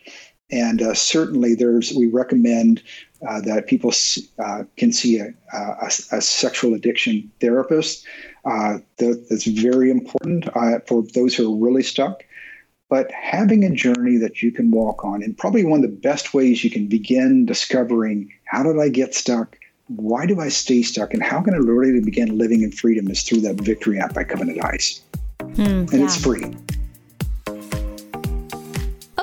[0.51, 2.83] And uh, certainly, there's we recommend
[3.29, 3.93] uh, that people
[4.39, 8.05] uh, can see a, a, a, sexual addiction therapist.
[8.45, 12.25] Uh, that's very important uh, for those who are really stuck.
[12.91, 16.35] But having a journey that you can walk on, and probably one of the best
[16.35, 19.57] ways you can begin discovering how did I get stuck?
[19.87, 21.15] Why do I stay stuck?
[21.15, 24.25] And how can I really begin living in freedom is through that Victory app by
[24.25, 25.03] Covenant Eyes.
[25.41, 26.05] Hmm, and yeah.
[26.05, 26.53] it's free.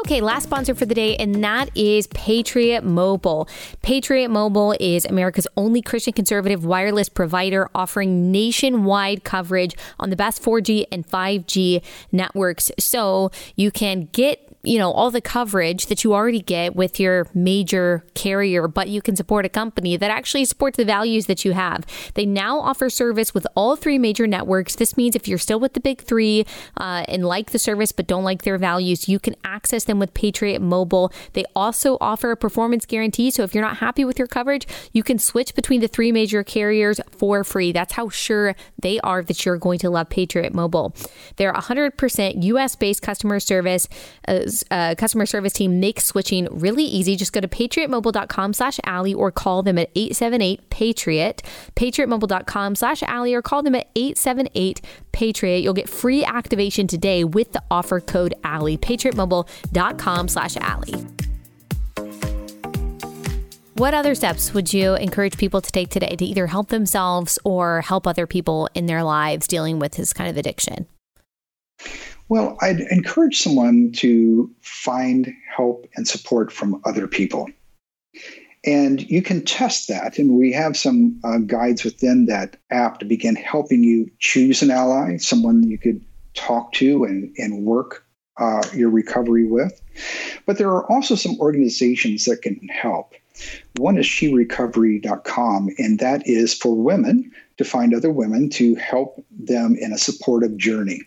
[0.08, 3.45] Okay, last sponsor for the day, and that is Patriot Mobile.
[3.82, 10.41] Patriot Mobile is America's only Christian conservative wireless provider offering nationwide coverage on the best
[10.41, 11.84] 4G and 5G
[12.14, 12.72] networks.
[12.80, 17.28] So you can get you know, all the coverage that you already get with your
[17.34, 21.53] major carrier, but you can support a company that actually supports the values that you
[21.53, 21.86] have.
[22.15, 24.76] They now offer service with all three major networks.
[24.76, 26.45] This means if you're still with the big three
[26.76, 30.13] uh, and like the service but don't like their values, you can access them with
[30.13, 31.11] Patriot Mobile.
[31.34, 33.32] They also offer a performance guarantee.
[33.32, 36.43] So if you're not happy with your coverage, you can switch between the three major
[36.43, 37.72] carriers for free.
[37.72, 40.93] That's how sure they are that you're going to love Patriot Mobile.
[41.38, 43.88] They're 100% US based customer service.
[44.28, 44.41] Uh,
[44.72, 47.16] uh, customer service team makes switching really easy.
[47.16, 51.43] Just go to patriotmobile.com slash Allie or call them at 878 Patriot,
[51.76, 54.82] patriotmobile.com slash Allie or call them at 878
[55.12, 55.60] Patriot.
[55.60, 61.05] You'll get free activation today with the offer code Allie, patriotmobile.com slash Allie.
[63.78, 67.82] What other steps would you encourage people to take today to either help themselves or
[67.82, 70.88] help other people in their lives dealing with this kind of addiction?
[72.30, 77.50] Well, I'd encourage someone to find help and support from other people.
[78.66, 80.18] And you can test that.
[80.18, 84.72] And we have some uh, guides within that app to begin helping you choose an
[84.72, 86.04] ally, someone you could
[86.34, 88.04] talk to and, and work
[88.38, 89.82] uh, your recovery with.
[90.46, 93.14] But there are also some organizations that can help.
[93.78, 99.76] One is sherecovery.com, and that is for women to find other women to help them
[99.80, 101.02] in a supportive journey.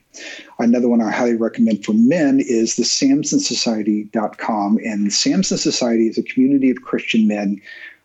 [0.58, 4.78] Another one I highly recommend for men is the samsonsociety.com.
[4.84, 7.60] And Samson Society is a community of Christian men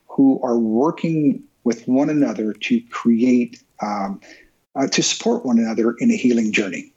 [0.08, 4.22] who are working with one another to create, um,
[4.76, 6.92] uh, to support one another in a healing journey.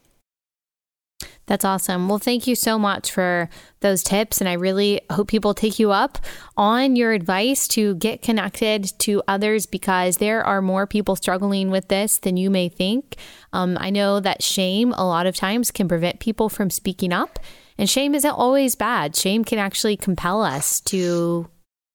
[1.48, 2.10] That's awesome.
[2.10, 3.48] Well, thank you so much for
[3.80, 4.40] those tips.
[4.40, 6.18] And I really hope people take you up
[6.58, 11.88] on your advice to get connected to others because there are more people struggling with
[11.88, 13.16] this than you may think.
[13.54, 17.38] Um, I know that shame a lot of times can prevent people from speaking up.
[17.78, 19.16] And shame isn't always bad.
[19.16, 21.48] Shame can actually compel us to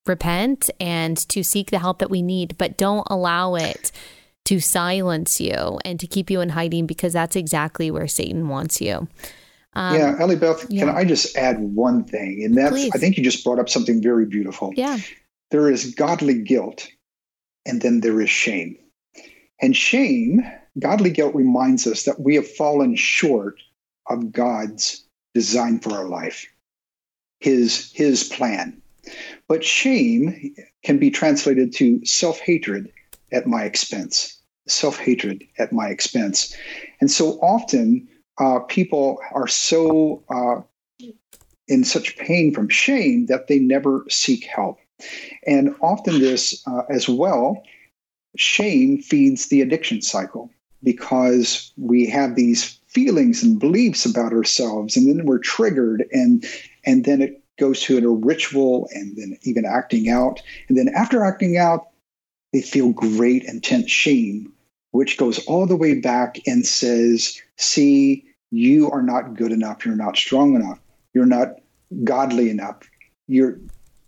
[0.08, 3.92] repent and to seek the help that we need, but don't allow it
[4.46, 8.82] to silence you and to keep you in hiding because that's exactly where Satan wants
[8.82, 9.08] you.
[9.76, 10.86] Um, yeah, Allie Beth, yeah.
[10.86, 12.44] can I just add one thing?
[12.44, 12.92] And that's, Please.
[12.94, 14.72] I think you just brought up something very beautiful.
[14.76, 15.00] Yeah.
[15.52, 16.88] There is godly guilt,
[17.66, 18.78] and then there is shame.
[19.62, 20.42] And shame,
[20.80, 23.56] godly guilt reminds us that we have fallen short
[24.10, 25.04] of God's
[25.34, 26.46] design for our life,
[27.40, 28.82] his, his plan.
[29.48, 32.92] But shame can be translated to self hatred
[33.32, 36.56] at my expense, self hatred at my expense.
[37.02, 38.08] And so often,
[38.40, 40.62] uh, people are so uh,
[41.68, 44.80] in such pain from shame that they never seek help.
[45.46, 47.64] And often, this uh, as well,
[48.36, 50.50] shame feeds the addiction cycle
[50.84, 56.46] because we have these feelings and beliefs about ourselves, and then we're triggered, and
[56.86, 61.26] and then it goes to a ritual, and then even acting out, and then after
[61.26, 61.88] acting out,
[62.54, 64.53] they feel great intense shame
[64.94, 69.96] which goes all the way back and says, see, you are not good enough, you're
[69.96, 70.80] not strong enough,
[71.16, 71.56] you're not
[72.04, 72.78] godly enough.
[73.28, 73.58] You're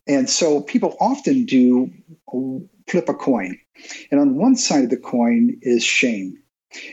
[0.08, 1.92] and so people often do
[2.88, 3.60] flip a coin.
[4.12, 6.38] And on one side of the coin is shame.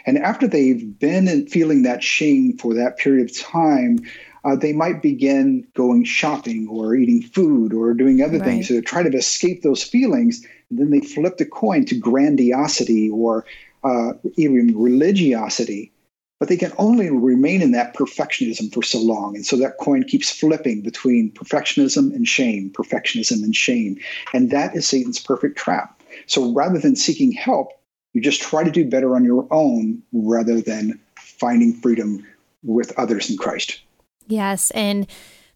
[0.07, 3.99] And after they've been feeling that shame for that period of time,
[4.47, 8.47] uh, they might begin going shopping or eating food or doing other right.
[8.47, 10.43] things to try to escape those feelings.
[10.71, 13.45] And then they flip the coin to grandiosity or
[13.85, 15.93] uh, even religiosity,
[16.39, 19.37] but they can only remain in that perfectionism for so long.
[19.37, 23.99] And so that coin keeps flipping between perfectionism and shame, perfectionism and shame.
[24.33, 26.03] And that is Satan's perfect trap.
[26.27, 27.73] So rather than seeking help,
[28.13, 32.27] you just try to do better on your own rather than finding freedom
[32.63, 33.81] with others in Christ.
[34.27, 34.71] Yes.
[34.73, 35.07] And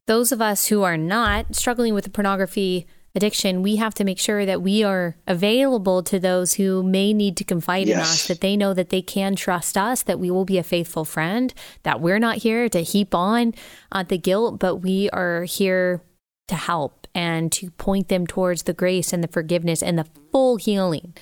[0.06, 2.86] those of us who are not struggling with the pornography
[3.16, 7.36] addiction, we have to make sure that we are available to those who may need
[7.38, 7.96] to confide yes.
[7.96, 10.62] in us, that they know that they can trust us, that we will be a
[10.62, 11.52] faithful friend,
[11.82, 13.54] that we're not here to heap on
[13.90, 16.02] uh, the guilt, but we are here
[16.48, 20.56] to help and to point them towards the grace and the forgiveness and the full
[20.56, 21.14] healing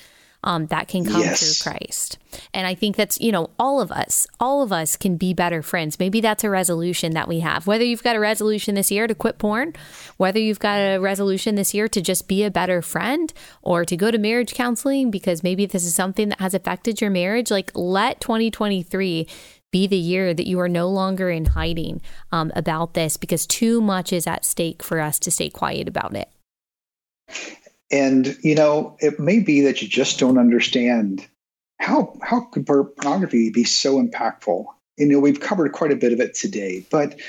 [0.45, 1.39] um, that can come yes.
[1.39, 2.19] through Christ.
[2.53, 5.61] And I think that's, you know, all of us, all of us can be better
[5.61, 5.99] friends.
[5.99, 7.65] Maybe that's a resolution that we have.
[7.65, 9.73] Whether you've got a resolution this year to quit porn,
[10.17, 13.33] whether you've got a resolution this year to just be a better friend
[13.63, 17.09] or to go to marriage counseling because maybe this is something that has affected your
[17.09, 19.27] marriage, like let 2023
[19.71, 23.81] be the year that you are no longer in hiding um, about this because too
[23.81, 26.29] much is at stake for us to stay quiet about it.
[27.91, 31.27] And you know, it may be that you just don't understand
[31.79, 34.65] how how could pornography be so impactful.
[34.97, 37.19] You know, we've covered quite a bit of it today, but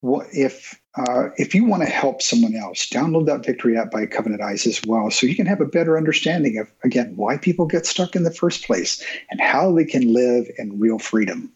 [0.00, 4.06] what if uh, if you want to help someone else, download that Victory app by
[4.06, 7.66] Covenant Eyes as well, so you can have a better understanding of again why people
[7.66, 11.52] get stuck in the first place and how they can live in real freedom.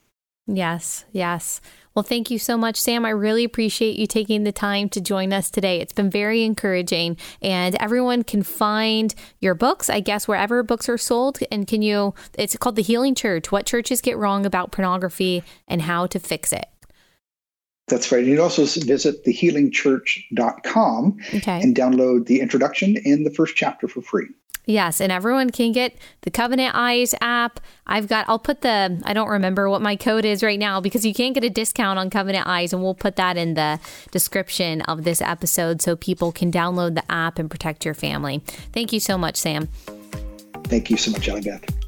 [0.47, 1.61] Yes, yes.
[1.95, 3.05] Well, thank you so much, Sam.
[3.05, 5.81] I really appreciate you taking the time to join us today.
[5.81, 10.99] It's been very encouraging, and everyone can find your books, I guess, wherever books are
[10.99, 11.39] sold.
[11.53, 15.83] And can you, it's called The Healing Church What Churches Get Wrong About Pornography and
[15.83, 16.67] How to Fix It.
[17.87, 18.25] That's right.
[18.25, 21.61] You can also visit thehealingchurch.com okay.
[21.61, 24.29] and download the introduction and the first chapter for free.
[24.67, 27.61] Yes, and everyone can get the Covenant Eyes app.
[27.87, 31.05] I've got I'll put the I don't remember what my code is right now because
[31.05, 33.79] you can't get a discount on Covenant Eyes and we'll put that in the
[34.11, 38.39] description of this episode so people can download the app and protect your family.
[38.73, 39.69] Thank you so much, Sam.
[40.65, 41.84] Thank you so much, Allie Beth.